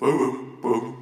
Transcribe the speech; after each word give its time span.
Dübels 0.00 0.97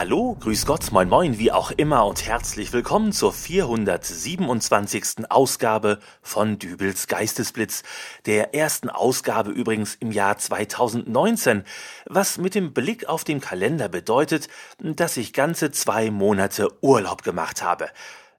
Hallo, 0.00 0.34
grüß 0.40 0.64
Gott, 0.64 0.92
moin 0.92 1.10
moin, 1.10 1.38
wie 1.38 1.52
auch 1.52 1.72
immer 1.72 2.06
und 2.06 2.24
herzlich 2.24 2.72
willkommen 2.72 3.12
zur 3.12 3.34
427. 3.34 5.30
Ausgabe 5.30 5.98
von 6.22 6.58
Dübels 6.58 7.06
Geistesblitz, 7.06 7.82
der 8.24 8.54
ersten 8.54 8.88
Ausgabe 8.88 9.50
übrigens 9.50 9.96
im 9.96 10.10
Jahr 10.10 10.38
2019, 10.38 11.64
was 12.06 12.38
mit 12.38 12.54
dem 12.54 12.72
Blick 12.72 13.10
auf 13.10 13.24
den 13.24 13.42
Kalender 13.42 13.90
bedeutet, 13.90 14.48
dass 14.78 15.18
ich 15.18 15.34
ganze 15.34 15.70
zwei 15.70 16.10
Monate 16.10 16.70
Urlaub 16.82 17.22
gemacht 17.22 17.60
habe. 17.60 17.90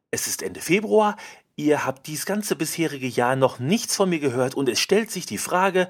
Es 0.10 0.26
ist 0.26 0.42
Ende 0.42 0.62
Februar, 0.62 1.16
Ihr 1.58 1.86
habt 1.86 2.08
dies 2.08 2.26
ganze 2.26 2.56
bisherige 2.56 3.06
Jahr 3.06 3.36
noch 3.36 3.60
nichts 3.60 3.96
von 3.96 4.10
mir 4.10 4.20
gehört 4.20 4.56
und 4.56 4.68
es 4.68 4.80
stellt 4.80 5.12
sich 5.12 5.28
die 5.28 5.38
Frage, 5.38 5.90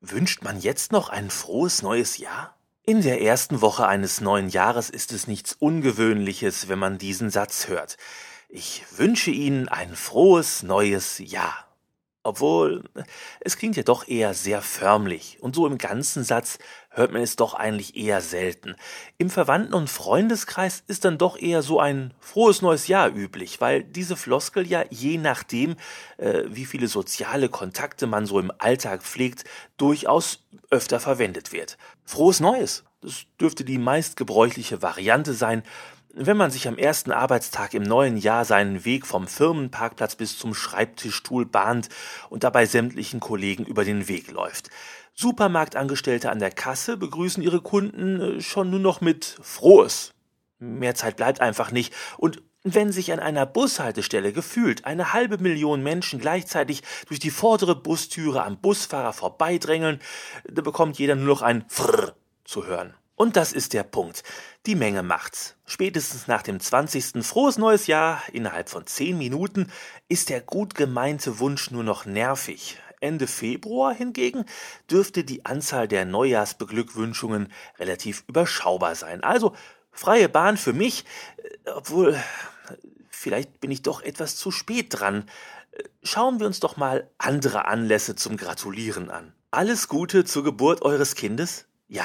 wünscht 0.00 0.44
man 0.44 0.60
jetzt 0.60 0.92
noch 0.92 1.08
ein 1.08 1.28
frohes 1.28 1.82
neues 1.82 2.18
Jahr? 2.18 2.54
In 2.84 3.00
der 3.00 3.22
ersten 3.22 3.60
Woche 3.60 3.86
eines 3.86 4.20
neuen 4.20 4.48
Jahres 4.48 4.90
ist 4.90 5.12
es 5.12 5.28
nichts 5.28 5.54
Ungewöhnliches, 5.56 6.66
wenn 6.68 6.80
man 6.80 6.98
diesen 6.98 7.30
Satz 7.30 7.68
hört. 7.68 7.96
Ich 8.48 8.84
wünsche 8.96 9.30
Ihnen 9.30 9.68
ein 9.68 9.94
frohes 9.94 10.64
neues 10.64 11.18
Jahr. 11.18 11.71
Obwohl, 12.24 12.84
es 13.40 13.56
klingt 13.56 13.76
ja 13.76 13.82
doch 13.82 14.06
eher 14.06 14.32
sehr 14.32 14.62
förmlich, 14.62 15.38
und 15.40 15.56
so 15.56 15.66
im 15.66 15.76
ganzen 15.76 16.22
Satz 16.22 16.58
hört 16.90 17.12
man 17.12 17.22
es 17.22 17.34
doch 17.34 17.54
eigentlich 17.54 17.96
eher 17.96 18.20
selten. 18.20 18.76
Im 19.18 19.28
Verwandten- 19.28 19.74
und 19.74 19.90
Freundeskreis 19.90 20.84
ist 20.86 21.04
dann 21.04 21.18
doch 21.18 21.36
eher 21.36 21.62
so 21.62 21.80
ein 21.80 22.14
frohes 22.20 22.62
neues 22.62 22.86
Jahr 22.86 23.08
üblich, 23.12 23.60
weil 23.60 23.82
diese 23.82 24.14
Floskel 24.14 24.68
ja 24.68 24.84
je 24.90 25.18
nachdem, 25.18 25.74
äh, 26.18 26.44
wie 26.46 26.66
viele 26.66 26.86
soziale 26.86 27.48
Kontakte 27.48 28.06
man 28.06 28.26
so 28.26 28.38
im 28.38 28.52
Alltag 28.58 29.02
pflegt, 29.02 29.44
durchaus 29.76 30.44
öfter 30.70 31.00
verwendet 31.00 31.52
wird. 31.52 31.76
Frohes 32.04 32.38
Neues, 32.38 32.84
das 33.02 33.26
dürfte 33.40 33.64
die 33.64 33.78
meistgebräuchliche 33.78 34.80
Variante 34.80 35.34
sein, 35.34 35.62
wenn 36.14 36.36
man 36.36 36.50
sich 36.50 36.68
am 36.68 36.76
ersten 36.76 37.10
Arbeitstag 37.10 37.74
im 37.74 37.82
neuen 37.82 38.16
Jahr 38.16 38.44
seinen 38.44 38.84
Weg 38.84 39.06
vom 39.06 39.26
Firmenparkplatz 39.26 40.14
bis 40.14 40.38
zum 40.38 40.54
Schreibtischstuhl 40.54 41.46
bahnt 41.46 41.88
und 42.28 42.44
dabei 42.44 42.66
sämtlichen 42.66 43.18
Kollegen 43.18 43.64
über 43.64 43.84
den 43.84 44.08
Weg 44.08 44.30
läuft. 44.30 44.68
Supermarktangestellte 45.14 46.30
an 46.30 46.38
der 46.38 46.50
Kasse 46.50 46.96
begrüßen 46.96 47.42
ihre 47.42 47.60
Kunden 47.60 48.20
äh, 48.20 48.40
schon 48.40 48.70
nur 48.70 48.80
noch 48.80 49.00
mit 49.00 49.36
Frohes. 49.42 50.12
Mehr 50.58 50.94
Zeit 50.94 51.16
bleibt 51.16 51.40
einfach 51.40 51.70
nicht. 51.70 51.92
Und 52.18 52.42
wenn 52.62 52.92
sich 52.92 53.12
an 53.12 53.18
einer 53.18 53.44
Bushaltestelle 53.44 54.32
gefühlt 54.32 54.84
eine 54.84 55.12
halbe 55.12 55.38
Million 55.38 55.82
Menschen 55.82 56.20
gleichzeitig 56.20 56.82
durch 57.08 57.18
die 57.18 57.30
vordere 57.30 57.74
Bustüre 57.74 58.44
am 58.44 58.58
Busfahrer 58.58 59.12
vorbeidrängeln, 59.12 60.00
da 60.44 60.62
bekommt 60.62 60.98
jeder 60.98 61.16
nur 61.16 61.26
noch 61.26 61.42
ein 61.42 61.64
Frrr 61.68 62.14
zu 62.44 62.66
hören. 62.66 62.94
Und 63.14 63.36
das 63.36 63.52
ist 63.52 63.72
der 63.72 63.84
Punkt. 63.84 64.24
Die 64.66 64.74
Menge 64.74 65.02
macht's. 65.02 65.54
Spätestens 65.64 66.26
nach 66.26 66.42
dem 66.42 66.58
20. 66.58 67.24
Frohes 67.24 67.58
neues 67.58 67.86
Jahr, 67.86 68.22
innerhalb 68.32 68.68
von 68.68 68.86
10 68.86 69.16
Minuten, 69.16 69.70
ist 70.08 70.28
der 70.28 70.40
gut 70.40 70.74
gemeinte 70.74 71.38
Wunsch 71.38 71.70
nur 71.70 71.84
noch 71.84 72.04
nervig. 72.04 72.78
Ende 73.00 73.26
Februar 73.26 73.94
hingegen 73.94 74.44
dürfte 74.90 75.24
die 75.24 75.44
Anzahl 75.44 75.88
der 75.88 76.04
Neujahrsbeglückwünschungen 76.04 77.52
relativ 77.78 78.24
überschaubar 78.28 78.94
sein. 78.94 79.22
Also 79.22 79.54
freie 79.90 80.28
Bahn 80.28 80.56
für 80.56 80.72
mich, 80.72 81.04
äh, 81.36 81.70
obwohl 81.70 82.16
vielleicht 83.10 83.60
bin 83.60 83.70
ich 83.70 83.82
doch 83.82 84.02
etwas 84.02 84.36
zu 84.36 84.50
spät 84.50 84.86
dran. 84.90 85.28
Schauen 86.02 86.40
wir 86.40 86.46
uns 86.46 86.60
doch 86.60 86.76
mal 86.76 87.08
andere 87.18 87.66
Anlässe 87.66 88.14
zum 88.14 88.36
Gratulieren 88.36 89.10
an. 89.10 89.32
Alles 89.50 89.88
Gute 89.88 90.24
zur 90.24 90.44
Geburt 90.44 90.82
eures 90.82 91.14
Kindes? 91.14 91.66
Ja, 91.92 92.04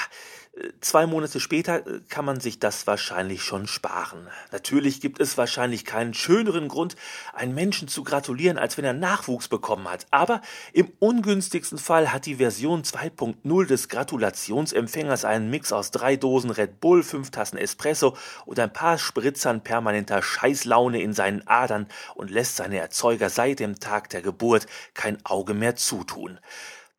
Zwei 0.82 1.06
Monate 1.06 1.40
später 1.40 1.86
äh, 1.86 2.00
kann 2.10 2.26
man 2.26 2.40
sich 2.40 2.60
das 2.60 2.88
wahrscheinlich 2.88 3.44
schon 3.44 3.68
sparen. 3.68 4.28
Natürlich 4.52 5.02
gibt 5.02 5.20
es 5.20 5.38
wahrscheinlich 5.38 5.86
keinen 5.86 6.16
schöneren 6.16 6.68
Grund, 6.68 6.96
einen 7.34 7.54
Menschen 7.54 7.88
zu 7.88 8.04
gratulieren, 8.04 8.58
als 8.58 8.76
wenn 8.78 8.86
er 8.86 8.94
Nachwuchs 8.94 9.50
bekommen 9.50 9.88
hat. 9.88 10.08
Aber 10.10 10.42
im 10.74 10.92
ungünstigsten 10.98 11.78
Fall 11.78 12.12
hat 12.12 12.26
die 12.26 12.36
Version 12.36 12.82
2.0 12.82 13.68
des 13.68 13.88
Gratulationsempfängers 13.88 15.26
einen 15.26 15.52
Mix 15.52 15.72
aus 15.72 15.92
drei 15.92 16.16
Dosen 16.16 16.50
Red 16.50 16.80
Bull, 16.80 17.04
fünf 17.04 17.30
Tassen 17.30 17.58
Espresso 17.58 18.18
und 18.46 18.60
ein 18.60 18.74
paar 18.74 18.98
Spritzern 18.98 19.64
permanenter 19.64 20.24
Scheißlaune 20.24 21.00
in 21.00 21.14
seinen 21.14 21.48
Adern 21.48 21.88
und 22.16 22.32
lässt 22.32 22.56
seine 22.56 22.80
Erzeuger 22.80 23.30
seit 23.30 23.60
dem 23.60 23.80
Tag 23.80 24.10
der 24.10 24.24
Geburt 24.24 24.66
kein 24.96 25.24
Auge 25.24 25.54
mehr 25.54 25.76
zutun. 25.76 26.40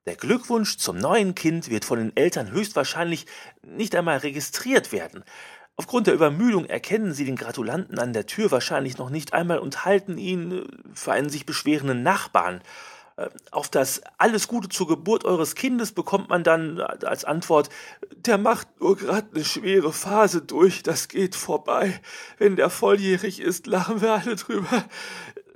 Der 0.07 0.17
Glückwunsch 0.17 0.79
zum 0.79 0.97
neuen 0.97 1.35
Kind 1.35 1.69
wird 1.69 1.85
von 1.85 1.99
den 1.99 2.17
Eltern 2.17 2.51
höchstwahrscheinlich 2.51 3.27
nicht 3.63 3.95
einmal 3.95 4.19
registriert 4.19 4.93
werden. 4.93 5.25
Aufgrund 5.77 6.09
der 6.09 6.15
Übermüdung 6.15 6.65
erkennen 6.65 7.13
sie 7.13 7.25
den 7.25 7.37
Gratulanten 7.37 8.01
an 8.01 8.13
der 8.13 8.27
Tür 8.27 8.51
wahrscheinlich 8.51 8.99
noch 8.99 9.11
nicht 9.11 9.33
einmal 9.33 9.61
und 9.61 9.85
halten 9.85 10.19
ihn 10.19 10.51
äh, 10.53 10.65
für 10.93 11.13
einen 11.13 11.29
sich 11.29 11.47
beschwerenden 11.47 12.03
Nachbarn. 12.03 12.63
Äh, 13.17 13.29
auf 13.53 13.69
das 13.69 14.03
Alles 14.17 14.49
Gute 14.49 14.69
zur 14.69 14.89
Geburt 14.89 15.25
eures 15.25 15.55
Kindes 15.55 15.93
bekommt 15.93 16.31
man 16.31 16.43
dann 16.43 16.81
als 16.81 17.25
Antwort, 17.25 17.69
der 18.17 18.39
macht 18.39 18.81
nur 18.81 18.97
gerade 18.97 19.29
eine 19.33 19.45
schwere 19.45 19.93
Phase 19.93 20.43
durch, 20.43 20.83
das 20.83 21.07
geht 21.07 21.37
vorbei. 21.37 22.01
Wenn 22.39 22.57
der 22.57 22.71
volljährig 22.71 23.41
ist, 23.41 23.69
lachen 23.69 24.01
wir 24.01 24.15
alle 24.15 24.35
drüber. 24.35 24.85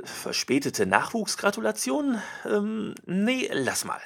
Verspätete 0.05 0.87
Nachwuchsgratulation? 0.87 2.21
Ähm, 2.45 2.95
nee, 3.07 3.49
lass 3.53 3.85
mal. 3.85 4.01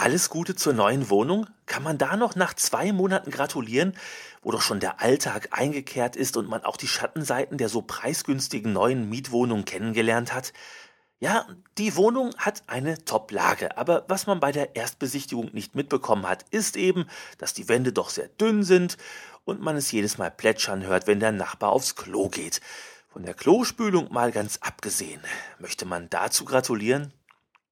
Alles 0.00 0.30
Gute 0.30 0.56
zur 0.56 0.72
neuen 0.72 1.10
Wohnung? 1.10 1.46
Kann 1.66 1.82
man 1.82 1.98
da 1.98 2.16
noch 2.16 2.34
nach 2.34 2.54
zwei 2.54 2.90
Monaten 2.90 3.30
gratulieren, 3.30 3.94
wo 4.40 4.50
doch 4.50 4.62
schon 4.62 4.80
der 4.80 5.02
Alltag 5.02 5.48
eingekehrt 5.50 6.16
ist 6.16 6.38
und 6.38 6.48
man 6.48 6.64
auch 6.64 6.78
die 6.78 6.88
Schattenseiten 6.88 7.58
der 7.58 7.68
so 7.68 7.82
preisgünstigen 7.82 8.72
neuen 8.72 9.10
Mietwohnung 9.10 9.66
kennengelernt 9.66 10.32
hat? 10.32 10.54
Ja, 11.18 11.46
die 11.76 11.96
Wohnung 11.96 12.34
hat 12.38 12.62
eine 12.66 13.04
Top-Lage, 13.04 13.76
aber 13.76 14.06
was 14.08 14.26
man 14.26 14.40
bei 14.40 14.52
der 14.52 14.74
Erstbesichtigung 14.74 15.50
nicht 15.52 15.74
mitbekommen 15.74 16.26
hat, 16.26 16.46
ist 16.50 16.78
eben, 16.78 17.04
dass 17.36 17.52
die 17.52 17.68
Wände 17.68 17.92
doch 17.92 18.08
sehr 18.08 18.28
dünn 18.28 18.62
sind 18.62 18.96
und 19.44 19.60
man 19.60 19.76
es 19.76 19.92
jedes 19.92 20.16
Mal 20.16 20.30
plätschern 20.30 20.82
hört, 20.86 21.08
wenn 21.08 21.20
der 21.20 21.32
Nachbar 21.32 21.72
aufs 21.72 21.94
Klo 21.94 22.30
geht. 22.30 22.62
Von 23.10 23.22
der 23.22 23.34
Klospülung 23.34 24.10
mal 24.10 24.32
ganz 24.32 24.60
abgesehen. 24.62 25.20
Möchte 25.58 25.84
man 25.84 26.08
dazu 26.08 26.46
gratulieren? 26.46 27.12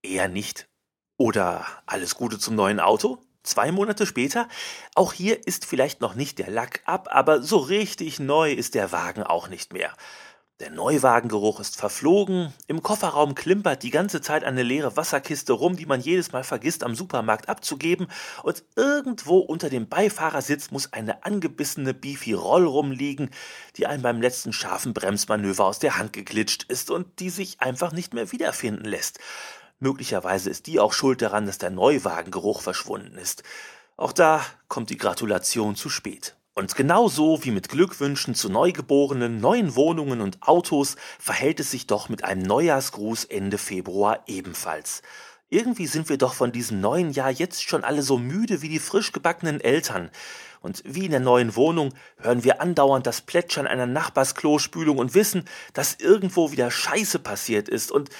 Eher 0.02 0.28
nicht. 0.28 0.67
Oder 1.18 1.66
alles 1.84 2.14
Gute 2.14 2.38
zum 2.38 2.54
neuen 2.54 2.78
Auto? 2.78 3.18
Zwei 3.42 3.72
Monate 3.72 4.06
später? 4.06 4.48
Auch 4.94 5.12
hier 5.12 5.48
ist 5.48 5.64
vielleicht 5.64 6.00
noch 6.00 6.14
nicht 6.14 6.38
der 6.38 6.48
Lack 6.48 6.80
ab, 6.84 7.08
aber 7.10 7.42
so 7.42 7.56
richtig 7.56 8.20
neu 8.20 8.52
ist 8.52 8.76
der 8.76 8.92
Wagen 8.92 9.24
auch 9.24 9.48
nicht 9.48 9.72
mehr. 9.72 9.92
Der 10.60 10.70
Neuwagengeruch 10.70 11.58
ist 11.58 11.76
verflogen, 11.76 12.52
im 12.68 12.84
Kofferraum 12.84 13.34
klimpert 13.34 13.82
die 13.82 13.90
ganze 13.90 14.20
Zeit 14.20 14.44
eine 14.44 14.62
leere 14.62 14.96
Wasserkiste 14.96 15.52
rum, 15.54 15.76
die 15.76 15.86
man 15.86 16.00
jedes 16.00 16.30
Mal 16.30 16.44
vergisst 16.44 16.84
am 16.84 16.94
Supermarkt 16.94 17.48
abzugeben, 17.48 18.06
und 18.44 18.62
irgendwo 18.76 19.38
unter 19.38 19.70
dem 19.70 19.88
Beifahrersitz 19.88 20.70
muss 20.70 20.92
eine 20.92 21.24
angebissene 21.24 21.94
Beefy 21.94 22.32
Roll 22.32 22.66
rumliegen, 22.66 23.30
die 23.76 23.86
einem 23.86 24.02
beim 24.02 24.20
letzten 24.20 24.52
scharfen 24.52 24.94
Bremsmanöver 24.94 25.64
aus 25.64 25.80
der 25.80 25.98
Hand 25.98 26.12
geglitscht 26.12 26.64
ist 26.68 26.92
und 26.92 27.18
die 27.18 27.30
sich 27.30 27.60
einfach 27.60 27.92
nicht 27.92 28.14
mehr 28.14 28.30
wiederfinden 28.30 28.84
lässt. 28.84 29.18
Möglicherweise 29.80 30.50
ist 30.50 30.66
die 30.66 30.80
auch 30.80 30.92
schuld 30.92 31.22
daran, 31.22 31.46
dass 31.46 31.58
der 31.58 31.70
Neuwagengeruch 31.70 32.62
verschwunden 32.62 33.16
ist. 33.16 33.42
Auch 33.96 34.12
da 34.12 34.44
kommt 34.68 34.90
die 34.90 34.96
Gratulation 34.96 35.76
zu 35.76 35.88
spät. 35.88 36.36
Und 36.54 36.74
genauso 36.74 37.44
wie 37.44 37.52
mit 37.52 37.68
Glückwünschen 37.68 38.34
zu 38.34 38.48
Neugeborenen, 38.48 39.40
neuen 39.40 39.76
Wohnungen 39.76 40.20
und 40.20 40.42
Autos 40.42 40.96
verhält 41.20 41.60
es 41.60 41.70
sich 41.70 41.86
doch 41.86 42.08
mit 42.08 42.24
einem 42.24 42.42
Neujahrsgruß 42.42 43.26
Ende 43.26 43.58
Februar 43.58 44.24
ebenfalls. 44.26 45.02
Irgendwie 45.50 45.86
sind 45.86 46.08
wir 46.08 46.18
doch 46.18 46.34
von 46.34 46.50
diesem 46.50 46.80
neuen 46.80 47.12
Jahr 47.12 47.30
jetzt 47.30 47.62
schon 47.62 47.84
alle 47.84 48.02
so 48.02 48.18
müde 48.18 48.60
wie 48.60 48.68
die 48.68 48.80
frisch 48.80 49.12
gebackenen 49.12 49.60
Eltern. 49.60 50.10
Und 50.60 50.82
wie 50.84 51.04
in 51.04 51.12
der 51.12 51.20
neuen 51.20 51.54
Wohnung 51.54 51.94
hören 52.18 52.42
wir 52.42 52.60
andauernd 52.60 53.06
das 53.06 53.20
Plätschern 53.20 53.68
einer 53.68 53.86
Nachbarsklospülung 53.86 54.98
und 54.98 55.14
wissen, 55.14 55.44
dass 55.72 55.94
irgendwo 55.94 56.50
wieder 56.50 56.72
Scheiße 56.72 57.20
passiert 57.20 57.68
ist 57.68 57.92
und 57.92 58.10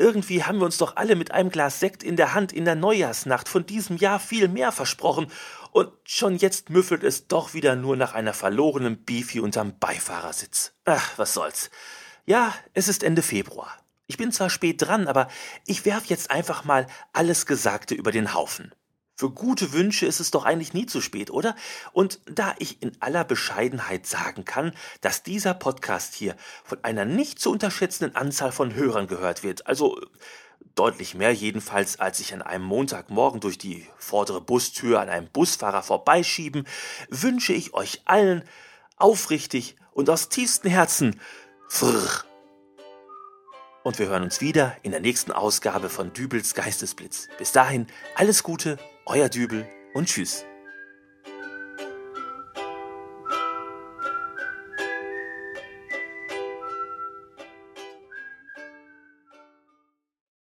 irgendwie 0.00 0.42
haben 0.42 0.58
wir 0.58 0.64
uns 0.64 0.78
doch 0.78 0.96
alle 0.96 1.14
mit 1.14 1.30
einem 1.30 1.50
Glas 1.50 1.78
Sekt 1.78 2.02
in 2.02 2.16
der 2.16 2.34
Hand 2.34 2.52
in 2.52 2.64
der 2.64 2.74
Neujahrsnacht 2.74 3.48
von 3.48 3.66
diesem 3.66 3.96
Jahr 3.96 4.18
viel 4.18 4.48
mehr 4.48 4.72
versprochen, 4.72 5.30
und 5.72 5.92
schon 6.04 6.36
jetzt 6.36 6.70
müffelt 6.70 7.04
es 7.04 7.28
doch 7.28 7.54
wieder 7.54 7.76
nur 7.76 7.96
nach 7.96 8.14
einer 8.14 8.32
verlorenen 8.34 9.04
Beefy 9.04 9.38
unterm 9.38 9.78
Beifahrersitz. 9.78 10.72
Ach, 10.84 11.12
was 11.16 11.32
soll's. 11.32 11.70
Ja, 12.26 12.52
es 12.74 12.88
ist 12.88 13.04
Ende 13.04 13.22
Februar. 13.22 13.76
Ich 14.08 14.16
bin 14.16 14.32
zwar 14.32 14.50
spät 14.50 14.82
dran, 14.82 15.06
aber 15.06 15.28
ich 15.66 15.84
werf 15.84 16.06
jetzt 16.06 16.32
einfach 16.32 16.64
mal 16.64 16.88
alles 17.12 17.46
Gesagte 17.46 17.94
über 17.94 18.10
den 18.10 18.34
Haufen. 18.34 18.74
Für 19.20 19.28
gute 19.28 19.74
Wünsche 19.74 20.06
ist 20.06 20.18
es 20.18 20.30
doch 20.30 20.46
eigentlich 20.46 20.72
nie 20.72 20.86
zu 20.86 21.02
spät, 21.02 21.30
oder? 21.30 21.54
Und 21.92 22.20
da 22.24 22.54
ich 22.58 22.80
in 22.80 22.92
aller 23.00 23.22
Bescheidenheit 23.22 24.06
sagen 24.06 24.46
kann, 24.46 24.72
dass 25.02 25.22
dieser 25.22 25.52
Podcast 25.52 26.14
hier 26.14 26.36
von 26.64 26.82
einer 26.84 27.04
nicht 27.04 27.38
zu 27.38 27.50
unterschätzenden 27.50 28.16
Anzahl 28.16 28.50
von 28.50 28.74
Hörern 28.74 29.08
gehört 29.08 29.42
wird, 29.42 29.66
also 29.66 30.00
deutlich 30.74 31.14
mehr 31.14 31.34
jedenfalls, 31.34 32.00
als 32.00 32.18
ich 32.20 32.32
an 32.32 32.40
einem 32.40 32.64
Montagmorgen 32.64 33.40
durch 33.40 33.58
die 33.58 33.86
vordere 33.98 34.40
Bustür 34.40 35.02
an 35.02 35.10
einem 35.10 35.28
Busfahrer 35.28 35.82
vorbeischieben, 35.82 36.66
wünsche 37.10 37.52
ich 37.52 37.74
euch 37.74 38.00
allen 38.06 38.42
aufrichtig 38.96 39.76
und 39.92 40.08
aus 40.08 40.30
tiefstem 40.30 40.70
Herzen 40.70 41.20
Frrr. 41.68 42.24
Und 43.82 43.98
wir 43.98 44.08
hören 44.08 44.22
uns 44.22 44.40
wieder 44.40 44.76
in 44.82 44.92
der 44.92 45.00
nächsten 45.00 45.30
Ausgabe 45.30 45.90
von 45.90 46.14
Dübels 46.14 46.54
Geistesblitz. 46.54 47.28
Bis 47.36 47.52
dahin, 47.52 47.86
alles 48.14 48.42
Gute, 48.42 48.78
euer 49.06 49.28
Dübel 49.28 49.66
und 49.94 50.06
tschüss. 50.08 50.46